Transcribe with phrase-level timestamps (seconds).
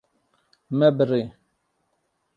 [0.77, 1.23] Me birî.